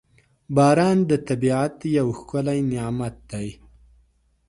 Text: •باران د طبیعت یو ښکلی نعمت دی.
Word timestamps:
•باران 0.55 0.97
د 1.09 1.11
طبیعت 1.27 1.75
یو 1.97 2.07
ښکلی 2.17 2.59
نعمت 2.71 3.15
دی. 3.31 3.47